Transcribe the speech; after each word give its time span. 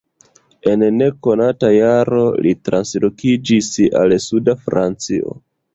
En 0.71 0.85
nekonata 1.01 1.69
jaro 1.75 2.23
li 2.47 2.57
translokiĝis 2.71 3.73
al 4.03 4.21
suda 4.29 4.63
Francio. 4.67 5.43